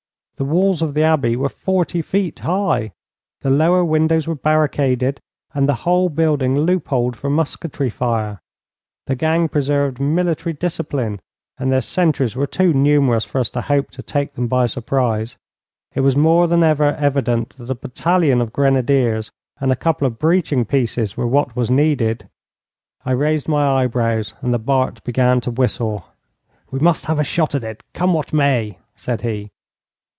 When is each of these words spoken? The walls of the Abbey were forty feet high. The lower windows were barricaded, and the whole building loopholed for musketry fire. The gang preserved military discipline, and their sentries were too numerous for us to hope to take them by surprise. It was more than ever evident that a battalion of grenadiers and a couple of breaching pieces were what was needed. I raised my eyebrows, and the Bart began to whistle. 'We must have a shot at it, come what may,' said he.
The 0.37 0.45
walls 0.45 0.81
of 0.81 0.95
the 0.95 1.03
Abbey 1.03 1.35
were 1.35 1.49
forty 1.49 2.01
feet 2.01 2.39
high. 2.39 2.93
The 3.41 3.51
lower 3.51 3.85
windows 3.85 4.25
were 4.25 4.33
barricaded, 4.33 5.19
and 5.53 5.69
the 5.69 5.75
whole 5.85 6.09
building 6.09 6.57
loopholed 6.59 7.15
for 7.15 7.29
musketry 7.29 7.91
fire. 7.91 8.41
The 9.05 9.13
gang 9.13 9.49
preserved 9.49 9.99
military 9.99 10.53
discipline, 10.53 11.19
and 11.59 11.71
their 11.71 11.79
sentries 11.79 12.35
were 12.35 12.47
too 12.47 12.73
numerous 12.73 13.23
for 13.23 13.37
us 13.37 13.51
to 13.51 13.61
hope 13.61 13.91
to 13.91 14.01
take 14.01 14.33
them 14.33 14.47
by 14.47 14.65
surprise. 14.65 15.37
It 15.93 15.99
was 16.01 16.15
more 16.15 16.47
than 16.47 16.63
ever 16.63 16.95
evident 16.95 17.51
that 17.59 17.69
a 17.69 17.75
battalion 17.75 18.41
of 18.41 18.51
grenadiers 18.51 19.29
and 19.59 19.71
a 19.71 19.75
couple 19.75 20.07
of 20.07 20.17
breaching 20.17 20.65
pieces 20.65 21.15
were 21.15 21.27
what 21.27 21.55
was 21.55 21.69
needed. 21.69 22.27
I 23.05 23.11
raised 23.11 23.47
my 23.47 23.83
eyebrows, 23.83 24.33
and 24.41 24.51
the 24.51 24.57
Bart 24.57 25.03
began 25.03 25.39
to 25.41 25.51
whistle. 25.51 26.05
'We 26.71 26.79
must 26.79 27.05
have 27.05 27.19
a 27.19 27.23
shot 27.23 27.53
at 27.53 27.63
it, 27.63 27.83
come 27.93 28.15
what 28.15 28.33
may,' 28.33 28.79
said 28.95 29.21
he. 29.21 29.51